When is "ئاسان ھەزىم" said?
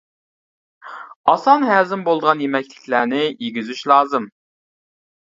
1.33-2.07